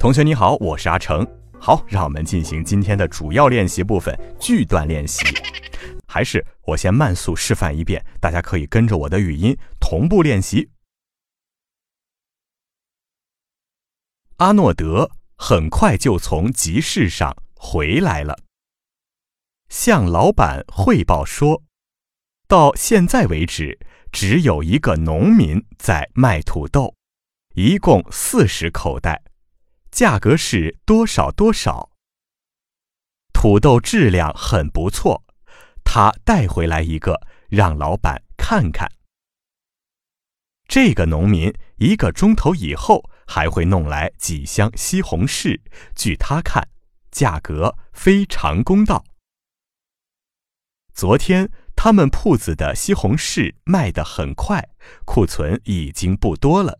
[0.00, 1.26] 同学你好，我是阿成。
[1.60, 5.22] 好，让我们进行今天的主要练习部分——句段练习。
[6.08, 10.70] 还是我先慢速示范一遍，大家可以跟着我的语音同步练习。
[14.38, 18.38] 阿诺德很快就从集市上回来了，
[19.68, 21.62] 向老板汇报说
[22.48, 23.78] ：“到现在为止，
[24.10, 26.94] 只有一个农民在卖土豆，
[27.54, 29.22] 一共四十口袋。”
[29.90, 31.90] 价格是多少多少？
[33.32, 35.24] 土豆质量很不错，
[35.84, 38.90] 他带回来一个让老板看看。
[40.68, 45.60] 这个农民一个钟头以后还会弄来几箱西红柿，
[45.96, 46.68] 据他看，
[47.10, 49.04] 价格非常公道。
[50.94, 54.68] 昨天他们铺子的西红柿卖得很快，
[55.04, 56.79] 库存已经不多了。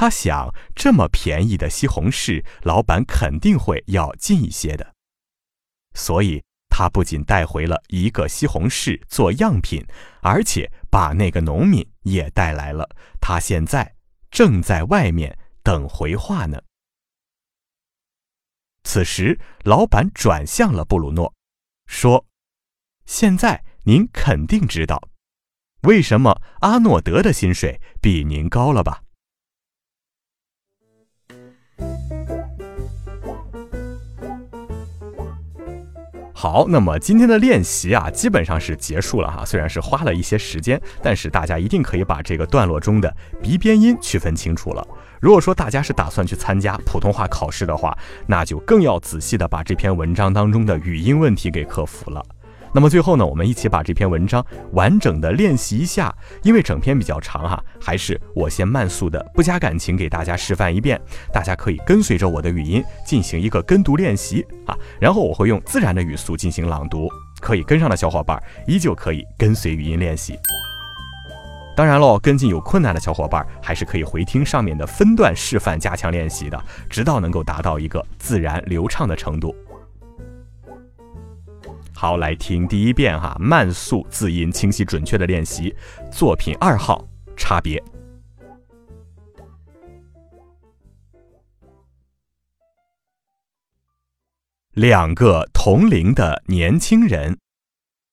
[0.00, 4.94] 他想，这么便宜的西红柿，老板肯定会要进一些的，
[5.92, 9.86] 所以他不仅带回了一个西红柿做样品，
[10.22, 12.88] 而且把那个农民也带来了。
[13.20, 13.94] 他现在
[14.30, 16.58] 正在外面等回话呢。
[18.84, 21.34] 此时，老板转向了布鲁诺，
[21.84, 22.24] 说
[23.04, 25.10] ：“现在您肯定知道，
[25.82, 29.02] 为什么阿诺德的薪水比您高了吧？”
[36.40, 39.44] 好，那么今天的练习啊，基本上是结束了哈。
[39.44, 44.82] 虽然是花了一些时间，但是大家一定可以把这个段落中的鼻边音区分清楚了。
[45.20, 47.94] 如果说大家是打算去参加普通话考试的话，
[48.26, 52.24] 那就更要仔细的把这篇文章当中的语音问题给克服了。
[52.72, 61.00] 那么最后呢，我们一起把这篇文章完整的练习一下，因为整篇比较长哈，还是我先慢速的不加感情给大家示范一遍，
[61.32, 67.08] 大家可以跟随着我的语音进行一个跟读练习啊，然后我会用自然的语速进行朗读，
[67.40, 70.38] 可以跟上的小伙伴依旧可以跟随语音练习。
[71.76, 79.54] 当然喽，跟进有困难的小伙伴还是可以回听上面的分段示范加强练习的，直到能够达到一个自然流畅的程度。
[82.00, 85.76] 好，来听第一遍哈，慢速、字音清晰、准确的练习。
[86.10, 87.06] 作品二号，
[87.36, 87.78] 差别。
[94.70, 97.38] 两个同龄的年轻人，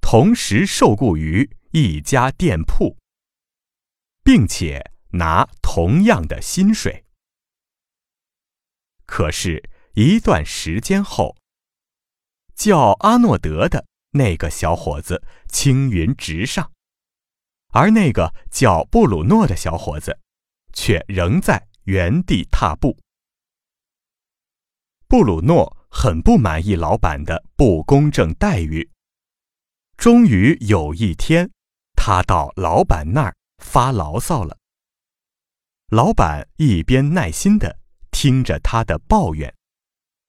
[0.00, 2.96] 同时受雇于一家店铺，
[4.24, 7.04] 并且拿同样的薪水。
[9.06, 9.62] 可是，
[9.94, 11.37] 一段时间后。
[12.58, 16.72] 叫阿诺德的那个小伙子青云直上，
[17.68, 20.18] 而那个叫布鲁诺的小伙子，
[20.72, 22.98] 却仍在原地踏步。
[25.06, 28.90] 布鲁诺很不满意老板的不公正待遇。
[29.96, 31.48] 终于有一天，
[31.94, 34.58] 他到老板那儿发牢骚了。
[35.90, 37.78] 老板一边耐心的
[38.10, 39.54] 听着他的抱怨。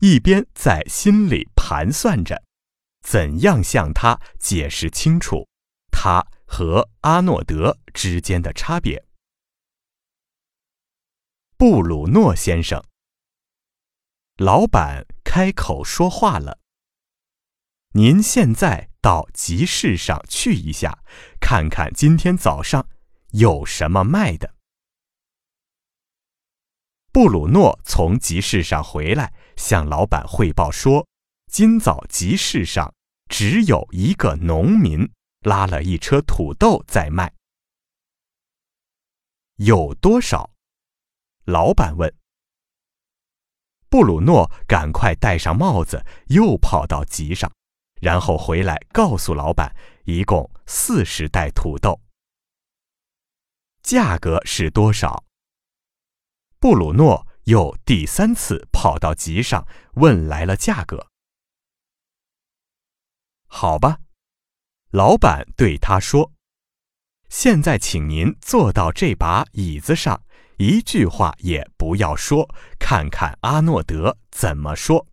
[0.01, 2.41] 一边在心里盘算着，
[3.01, 5.47] 怎样向他解释清楚
[5.91, 9.05] 他和阿诺德之间的差别。
[11.57, 12.83] 布鲁诺先生，
[14.37, 16.57] 老板开口说话了
[17.93, 21.03] ：“您现在到集市上去一下，
[21.39, 22.89] 看看今天早上
[23.33, 24.55] 有什么卖的。”
[27.13, 29.31] 布鲁诺从集市上回来。
[29.55, 31.05] 向老板汇报说
[31.51, 32.93] ：“今早集市上
[33.27, 35.11] 只有一个农民
[35.41, 37.33] 拉了一车土豆在卖，
[39.55, 40.51] 有多少？”
[41.45, 42.13] 老板问。
[43.89, 47.51] 布鲁诺赶快戴上帽子，又跑到集上，
[47.99, 49.75] 然后回来告诉老板
[50.05, 51.99] ：“一共四十袋土豆，
[53.81, 55.25] 价格是多少？”
[56.61, 57.25] 布鲁诺。
[57.45, 61.08] 又第三次跑到集上问来了价格。
[63.51, 63.99] 好吧，
[64.91, 66.31] 老板对他说
[67.29, 70.23] ：“现在，请您坐到这把椅子上，
[70.57, 72.47] 一句话也不要说，
[72.79, 75.07] 看看阿诺德怎么说。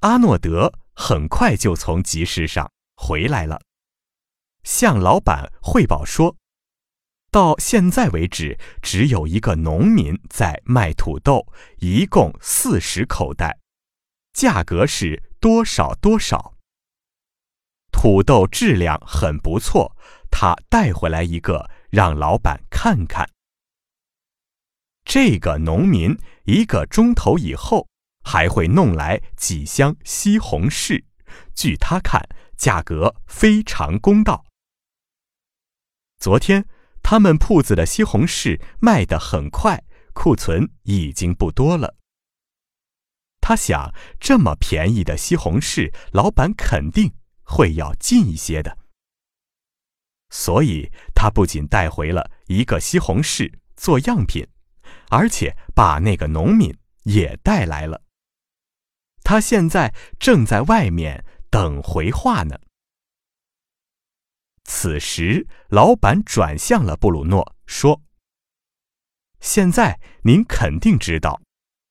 [0.00, 3.60] 阿诺德很快就从集市上回来了，
[4.64, 6.36] 向老板汇报说
[7.30, 11.46] ：“到现在为止，只有一个农民在卖土豆，
[11.78, 13.58] 一共四十口袋，
[14.32, 16.54] 价格是多少多少。
[17.90, 19.94] 土豆质量很不错，
[20.30, 23.28] 他带回来一个让老板看看。
[25.04, 27.86] 这个农民一个钟头以后。”
[28.24, 31.02] 还会弄来几箱西红柿，
[31.56, 32.22] 据他看，
[32.56, 34.44] 价格非常公道。
[36.18, 36.64] 昨天
[37.02, 39.82] 他们铺子的西红柿卖得很快，
[40.14, 41.96] 库存已经不多了。
[43.42, 47.12] 他想，这么便宜的西红柿，老板肯定
[47.42, 48.78] 会要进一些的。
[50.30, 54.46] 所以他不仅带回了一个西红柿做样品，
[55.10, 58.02] 而且把那个农民也带来了。
[59.24, 62.58] 他现在正在外面等回话呢。
[64.64, 68.00] 此时，老板转向了布鲁诺，说
[69.40, 71.42] ：“现在您肯定知道，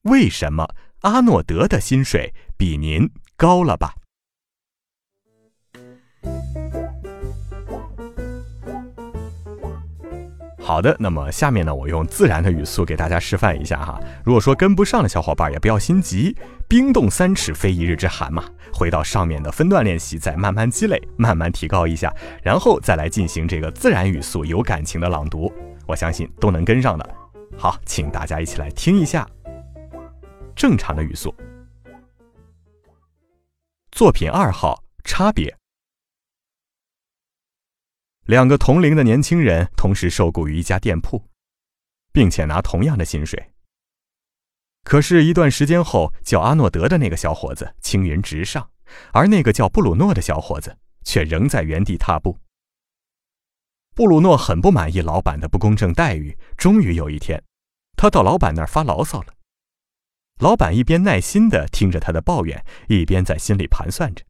[0.04, 3.94] 为什么阿诺德的薪水比您高了吧？”
[10.64, 14.00] 好的，那么下面呢，我用自然的语速给大家示范一下哈。
[14.24, 16.34] 如果说跟不上的小伙伴也不要心急，
[16.70, 18.46] 冰冻三尺非一日之寒嘛。
[18.72, 25.52] 回到上面的分段练习，再慢慢积累，慢慢提高一下，然后再来进行这个自然语速、有感情的朗读，
[25.86, 27.16] 我相信都能跟上的。
[27.58, 29.28] 好，请大家一起来听一下
[30.56, 31.36] 正常的语速。
[33.92, 35.56] 作品二号，差别。
[38.26, 41.22] 两个同龄的年轻人同时受雇于一家店铺，
[42.14, 43.52] 并且拿同样的薪水。
[44.84, 48.72] 可是，一段时间后，叫阿诺德的那个小伙子青云直上，
[49.12, 52.38] 而那个叫布鲁诺的小伙子却仍在原地踏步。
[53.94, 57.44] 布鲁诺很不满意老板的不公正待遇，终于有一天，
[57.98, 59.34] 他到老板那儿发牢骚了。
[60.42, 64.26] 老板一边耐心地听着他的抱怨，一边在心里盘算着。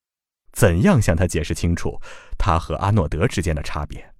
[0.51, 2.01] 怎样向他解释清楚
[2.37, 4.13] 他和阿诺德之间的差别？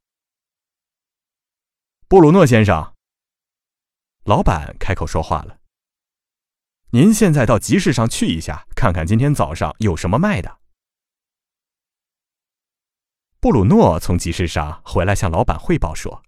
[2.07, 2.93] 布鲁诺先生，
[4.23, 5.59] 老板开口说话了
[6.91, 10.59] ：“您现在到集市上去一下，看看今天早上有什么卖的。”
[13.41, 16.23] 布鲁诺从集市上回来，向老板汇报说：“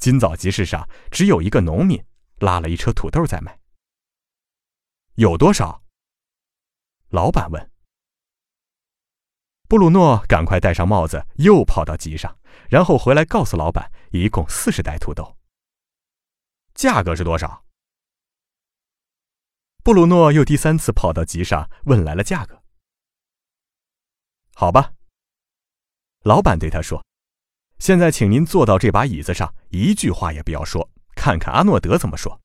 [0.00, 2.02] 今早集市上只有一个农民
[2.38, 3.58] 拉了一车土豆在卖。”
[5.16, 5.82] 有多少？
[7.10, 7.70] 老板问。
[9.68, 12.38] 布鲁诺赶快戴上帽子，又跑到集上，
[12.70, 15.36] 然后回来告诉老板，一共四十袋土豆。
[16.74, 17.66] 价格是多少？
[19.84, 22.62] 布鲁诺又第三次跑到集上，问来了价格。
[24.54, 24.94] 好吧，
[26.22, 27.04] 老板对他说
[27.78, 32.40] ：“现在请您坐到这把椅子上，一句话也不要说，看看阿诺德怎么说。”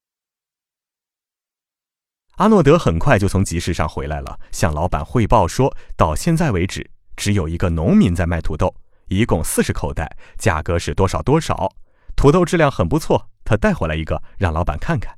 [2.37, 8.75] 阿诺德很快就从集市上回来了，向老板汇报说：“到现在为止。”只有一个农民在卖土豆，
[9.07, 11.73] 一共四十口袋，价格是多少多少？
[12.15, 15.17] 土豆质量很不错，他带回来一个让老板看看。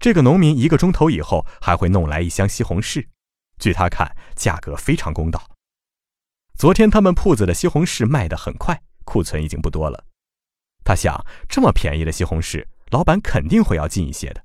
[0.00, 3.08] 这个农民一个钟头以后还会弄来一箱西红柿，
[3.58, 5.50] 据他看，价格非常公道。
[6.56, 10.02] 昨天他们铺子的西红柿卖得很快，库存已经不多了。
[10.82, 14.42] 他想，这么便宜的西红柿，老板肯定会要进一些的，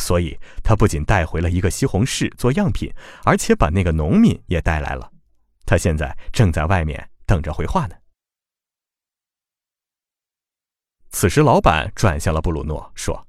[0.00, 2.90] 所以他不仅带回了一个西红柿做样品，
[3.24, 5.12] 而且把那个农民也带来了。
[5.66, 7.94] 他现在正在外面等着回话呢。
[11.10, 13.26] 此时，老板转向了布鲁诺，说：“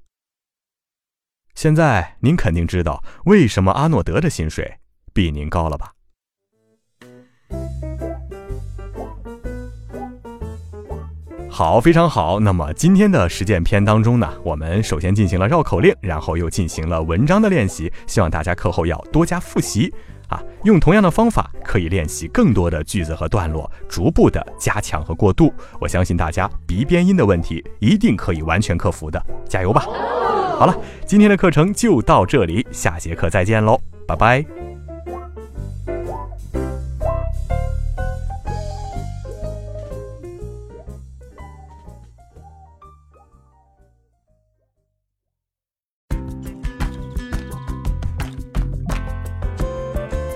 [1.54, 4.80] 现在您肯定知道为什么阿诺德的薪水
[5.14, 5.94] 比您高了吧？”
[11.54, 12.40] 好，非常好。
[12.40, 19.94] 那么今天的实践篇当中呢，我们首先进行了绕口令，然后又进行了文章的练习，希望大家课后要多加复习。
[20.30, 25.54] 啊，用同样的方法可以练习更多的句子和段落，逐步的加强和过渡。
[25.78, 29.82] 我相信大家鼻边音的问题一定可以完全克服的，加油吧！
[30.58, 30.74] 好了，
[31.06, 33.78] 今天的课程就到这里，下节课再见喽，
[34.08, 34.71] 拜拜。